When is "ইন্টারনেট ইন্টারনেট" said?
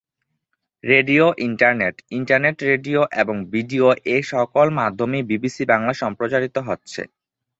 1.47-2.57